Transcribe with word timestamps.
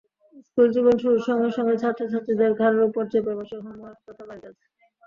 স্কুলজীবন 0.45 0.95
শুরুর 1.01 1.21
সঙ্গে 1.27 1.49
সঙ্গে 1.57 1.75
ছাত্রছাত্রীদের 1.81 2.51
ঘাড়ের 2.59 2.81
ওপর 2.87 3.03
চেপে 3.11 3.33
বসে 3.39 3.55
হোমওয়ার্ক 3.57 3.99
তথা 4.07 4.23
বাড়ির 4.27 4.43
কাজ। 4.45 4.55